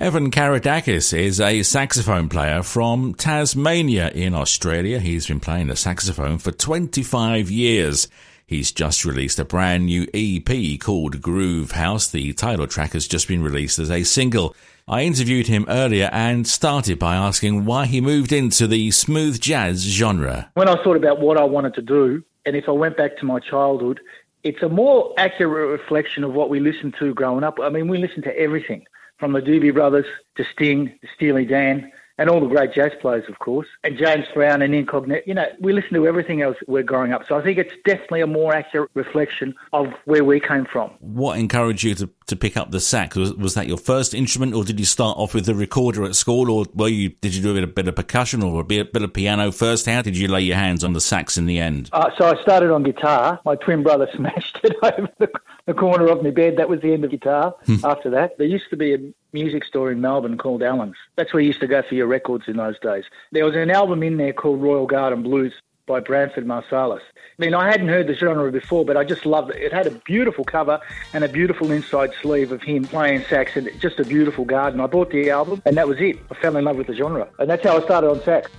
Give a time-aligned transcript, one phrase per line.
[0.00, 4.98] Evan Carydakis is a saxophone player from Tasmania in Australia.
[4.98, 8.08] He's been playing the saxophone for 25 years.
[8.46, 12.06] He's just released a brand new EP called Groove House.
[12.06, 14.56] The title track has just been released as a single.
[14.88, 19.82] I interviewed him earlier and started by asking why he moved into the smooth jazz
[19.82, 20.50] genre.
[20.54, 23.26] When I thought about what I wanted to do, and if I went back to
[23.26, 24.00] my childhood,
[24.44, 27.58] it's a more accurate reflection of what we listened to growing up.
[27.62, 28.86] I mean, we listened to everything
[29.20, 30.06] from the Doobie Brothers
[30.36, 34.26] to Sting, to Steely Dan, and all the great jazz players, of course, and James
[34.34, 35.22] Brown and Incognito.
[35.26, 37.22] You know, we listen to everything else we're growing up.
[37.26, 40.90] So I think it's definitely a more accurate reflection of where we came from.
[41.00, 43.16] What encouraged you to, to pick up the sax?
[43.16, 46.16] Was, was that your first instrument, or did you start off with the recorder at
[46.16, 48.64] school, or were you did you do a bit, a bit of percussion or a
[48.64, 49.86] bit, bit of piano first?
[49.86, 51.90] How did you lay your hands on the sax in the end?
[51.92, 53.40] Uh, so I started on guitar.
[53.44, 55.30] My twin brother smashed it over the,
[55.66, 56.56] the corner of my bed.
[56.56, 57.54] That was the end of guitar.
[57.66, 57.84] Hmm.
[57.84, 58.98] After that, there used to be a
[59.32, 60.96] music store in Melbourne called Allen's.
[61.16, 63.04] That's where you used to go for your records in those days.
[63.32, 65.52] There was an album in there called Royal Garden Blues
[65.86, 67.00] by Branford Marsalis.
[67.00, 69.56] I mean, I hadn't heard the genre before, but I just loved it.
[69.56, 70.80] It had a beautiful cover
[71.12, 74.80] and a beautiful inside sleeve of him playing sax and just a beautiful garden.
[74.80, 76.18] I bought the album and that was it.
[76.30, 77.28] I fell in love with the genre.
[77.38, 78.50] And that's how I started on sax.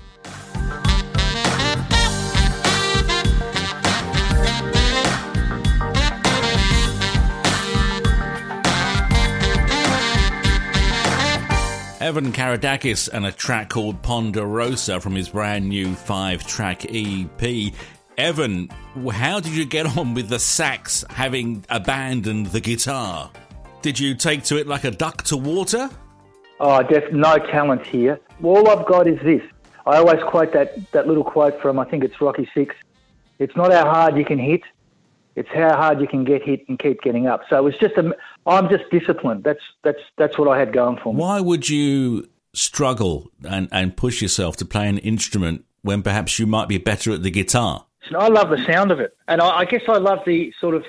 [12.01, 17.73] Evan Carydakis and a track called Ponderosa from his brand new five track EP.
[18.17, 18.69] Evan,
[19.11, 23.29] how did you get on with the sax having abandoned the guitar?
[23.83, 25.91] Did you take to it like a duck to water?
[26.59, 28.19] Oh, def- no talent here.
[28.41, 29.43] All I've got is this.
[29.85, 32.73] I always quote that, that little quote from, I think it's Rocky Six.
[33.37, 34.63] It's not how hard you can hit,
[35.35, 37.43] it's how hard you can get hit and keep getting up.
[37.49, 38.15] So it's just a,
[38.45, 39.43] I'm just disciplined.
[39.43, 41.19] That's that's that's what I had going for me.
[41.19, 46.45] Why would you struggle and, and push yourself to play an instrument when perhaps you
[46.45, 47.85] might be better at the guitar?
[48.17, 50.83] I love the sound of it, and I, I guess I love the sort of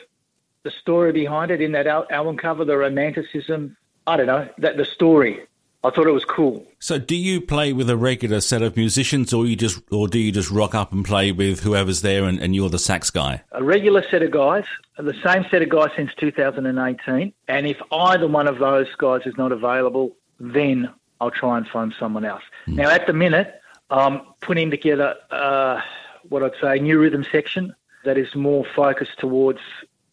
[0.65, 3.77] the story behind it in that album cover, the romanticism.
[4.07, 5.47] I don't know that the story.
[5.85, 6.65] I thought it was cool.
[6.79, 10.19] So, do you play with a regular set of musicians, or you just, or do
[10.19, 13.43] you just rock up and play with whoever's there, and, and you're the sax guy?
[13.51, 14.65] A regular set of guys,
[14.97, 17.33] the same set of guys since 2018.
[17.49, 20.89] And if either one of those guys is not available, then
[21.21, 22.43] I'll try and find someone else.
[22.67, 22.77] Mm.
[22.77, 23.61] Now, at the minute,
[23.91, 25.81] I'm putting together uh,
[26.29, 29.61] what I'd say a new rhythm section that is more focused towards,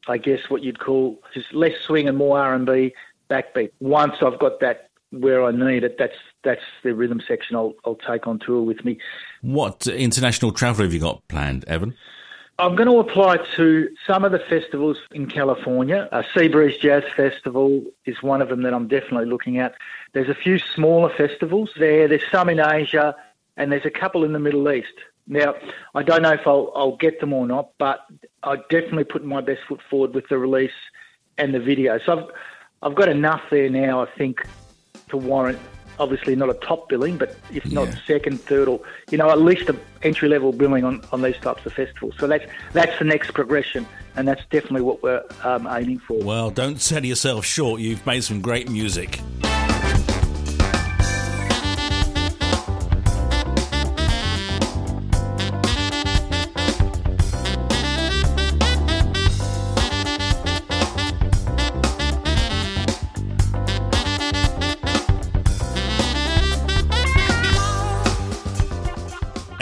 [0.08, 2.94] I guess, what you'd call just less swing and more R&B
[3.30, 3.72] backbeat.
[3.80, 7.96] Once I've got that where I need it, that's that's the rhythm section I'll I'll
[7.96, 9.00] take on tour with me.
[9.42, 11.96] What international travel have you got planned, Evan?
[12.60, 16.10] I'm going to apply to some of the festivals in California.
[16.12, 19.76] A Seabreeze Jazz Festival is one of them that I'm definitely looking at.
[20.12, 22.10] There's a few smaller festivals there.
[22.10, 23.16] There's some in Asia,
[23.56, 24.92] and there's a couple in the Middle East.
[25.26, 25.56] Now,
[25.96, 28.02] I don't know if I'll, I'll get them or not, but
[28.44, 30.72] I definitely put my best foot forward with the release
[31.38, 31.98] and the video.
[32.06, 32.26] So I've,
[32.82, 34.46] I've got enough there now, I think,
[35.10, 35.60] to warrant
[36.00, 37.84] obviously not a top billing, but if yeah.
[37.84, 38.80] not second, third, or
[39.12, 42.16] you know at least an entry level billing on, on these types of festivals.
[42.18, 46.24] So that's that's the next progression, and that's definitely what we're um, aiming for.
[46.24, 47.82] Well, don't sell yourself short.
[47.82, 49.20] You've made some great music.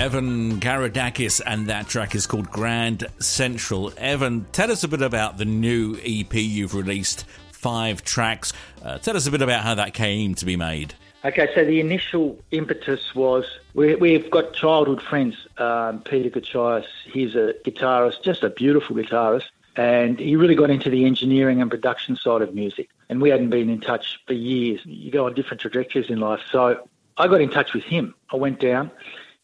[0.08, 3.92] Evan Carydakis, and that track is called Grand Central.
[3.98, 8.54] Evan, tell us a bit about the new EP you've released, five tracks.
[8.82, 10.94] Uh, tell us a bit about how that came to be made.
[11.26, 15.46] Okay, so the initial impetus was we, have got childhood friends.
[15.58, 20.90] Um, Peter Kochayas, he's a guitarist, just a beautiful guitarist, and he really got into
[20.90, 22.88] the engineering and production side of music.
[23.10, 24.80] And we hadn't been in touch for years.
[24.86, 26.40] You go on different trajectories in life.
[26.50, 26.88] So
[27.18, 28.16] I got in touch with him.
[28.32, 28.90] I went down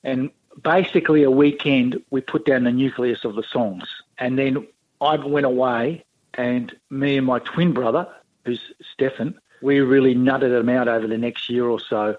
[0.04, 0.30] and
[0.62, 3.84] basically a weekend we put down the nucleus of the songs,
[4.18, 4.68] and then
[5.02, 8.08] I went away, and me and my twin brother,
[8.46, 8.62] who's
[8.94, 12.18] Stefan, we really nutted them out over the next year or so,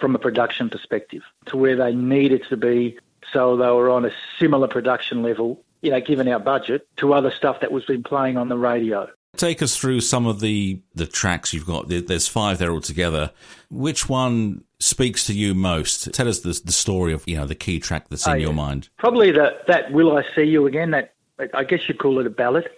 [0.00, 2.98] from a production perspective, to where they needed to be,
[3.32, 5.62] so they were on a similar production level.
[5.82, 9.08] You know, given our budget, to other stuff that was been playing on the radio.
[9.36, 11.88] Take us through some of the the tracks you've got.
[11.88, 13.30] There's five there altogether.
[13.70, 16.12] Which one speaks to you most?
[16.12, 18.52] Tell us the, the story of you know the key track that's in oh, your
[18.52, 18.88] mind.
[18.98, 21.14] Probably that that "Will I See You Again." That
[21.54, 22.68] I guess you'd call it a ballad.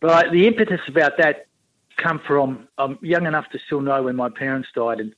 [0.00, 1.46] But the impetus about that
[1.96, 2.68] come from.
[2.78, 5.14] I'm young enough to still know when my parents died, and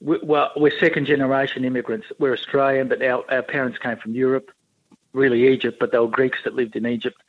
[0.00, 2.06] we, well, we're second generation immigrants.
[2.18, 4.50] We're Australian, but our, our parents came from Europe,
[5.12, 7.20] really Egypt, but they were Greeks that lived in Egypt.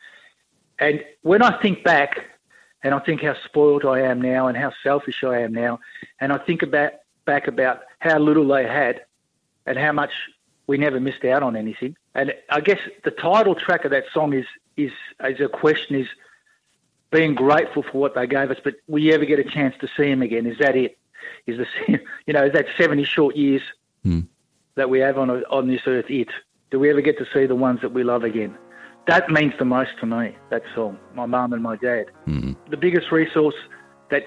[0.80, 2.26] And when I think back,
[2.84, 5.80] and I think how spoiled I am now, and how selfish I am now,
[6.20, 6.94] and I think about
[7.26, 9.01] back about how little they had,
[9.66, 10.12] and how much
[10.68, 11.96] we never missed out on anything.
[12.16, 14.46] And I guess the title track of that song is
[14.78, 14.92] is
[15.24, 16.07] is a question is
[17.12, 19.88] being grateful for what they gave us, but will you ever get a chance to
[19.98, 20.46] see them again?
[20.46, 20.98] Is that it?
[21.48, 23.62] Is the you know is that seventy short years
[24.06, 24.25] mm.
[24.75, 26.30] that we have on a, on this earth it?
[26.72, 28.56] Do we ever get to see the ones that we love again?
[29.07, 30.38] That means the most to me.
[30.52, 32.12] That song, my mum and my dad.
[32.28, 32.56] Mm.
[32.69, 33.56] The biggest resource
[34.12, 34.24] that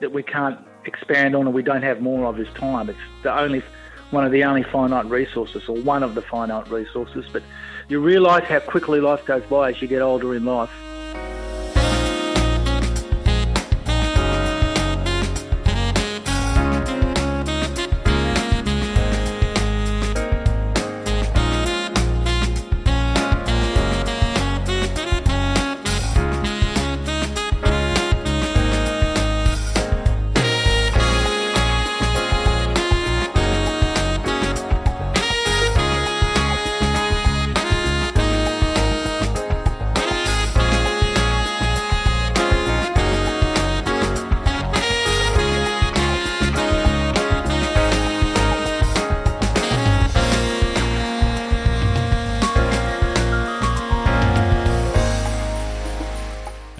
[0.00, 2.88] that we can't expand on, and we don't have more of, is time.
[2.88, 3.62] It's the only
[4.10, 7.26] one of the only finite resources, or one of the finite resources.
[7.32, 7.42] But
[7.88, 10.70] you realise how quickly life goes by as you get older in life.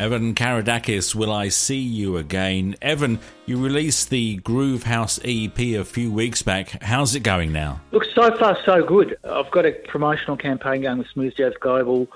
[0.00, 2.74] Evan Carydakis, Will I See You Again?
[2.80, 6.82] Evan, you released the Groove House EP a few weeks back.
[6.82, 7.82] How's it going now?
[7.92, 9.18] Look, so far so good.
[9.24, 12.08] I've got a promotional campaign going with Smooth Jazz Global.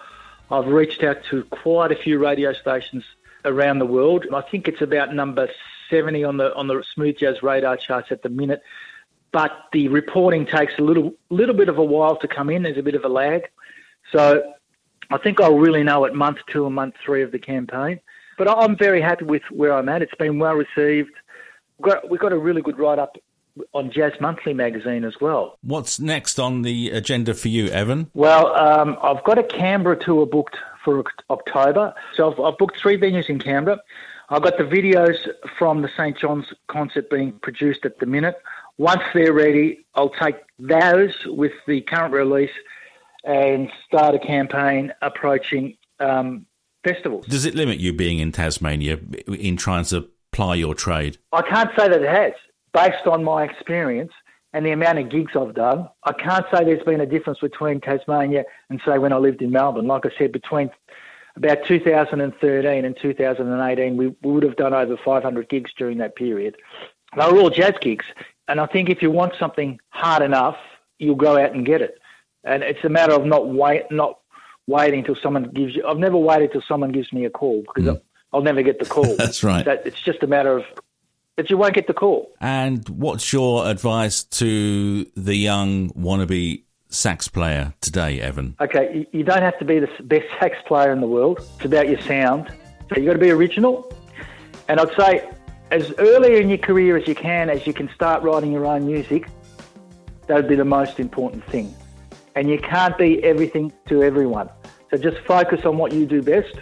[0.50, 3.04] I've reached out to quite a few radio stations
[3.44, 4.24] around the world.
[4.32, 5.50] I think it's about number
[5.90, 8.62] 70 on the on the Smooth Jazz radar charts at the minute.
[9.30, 12.62] But the reporting takes a little little bit of a while to come in.
[12.62, 13.50] There's a bit of a lag.
[14.10, 14.54] So
[15.10, 18.00] I think I'll really know at month two and month three of the campaign.
[18.36, 20.02] But I'm very happy with where I'm at.
[20.02, 21.12] It's been well received.
[21.78, 23.16] We've got, we've got a really good write up
[23.72, 25.58] on Jazz Monthly magazine as well.
[25.62, 28.10] What's next on the agenda for you, Evan?
[28.14, 31.94] Well, um, I've got a Canberra tour booked for October.
[32.16, 33.78] So I've, I've, booked three venues in Canberra.
[34.28, 35.16] I've got the videos
[35.58, 36.18] from the St.
[36.18, 38.36] John's concert being produced at the minute.
[38.78, 42.50] Once they're ready, I'll take those with the current release
[43.24, 46.46] and start a campaign approaching um,
[46.84, 47.26] festivals.
[47.26, 51.18] Does it limit you being in Tasmania in trying to ply your trade?
[51.32, 52.32] I can't say that it has.
[52.72, 54.12] Based on my experience
[54.52, 57.80] and the amount of gigs I've done, I can't say there's been a difference between
[57.80, 59.86] Tasmania and, say, when I lived in Melbourne.
[59.86, 60.70] Like I said, between
[61.36, 66.56] about 2013 and 2018, we, we would have done over 500 gigs during that period.
[67.16, 68.04] They were all jazz gigs.
[68.48, 70.56] And I think if you want something hard enough,
[70.98, 71.98] you'll go out and get it
[72.44, 74.18] and it's a matter of not wait, not
[74.66, 75.86] waiting until someone gives you.
[75.86, 78.00] I've never waited till someone gives me a call because mm.
[78.32, 79.16] I'll never get the call.
[79.18, 79.64] That's right.
[79.64, 80.64] That, it's just a matter of
[81.36, 82.32] that you won't get the call.
[82.40, 88.56] And what's your advice to the young wannabe sax player today, Evan?
[88.60, 91.38] Okay, you, you don't have to be the best sax player in the world.
[91.56, 92.52] It's about your sound.
[92.88, 93.92] So you've got to be original.
[94.68, 95.28] And I'd say
[95.70, 98.86] as early in your career as you can, as you can start writing your own
[98.86, 99.28] music,
[100.26, 101.74] that would be the most important thing
[102.34, 104.48] and you can't be everything to everyone.
[104.90, 106.54] So just focus on what you do best.